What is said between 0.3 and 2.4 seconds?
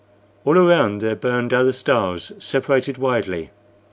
All around there burned other stars,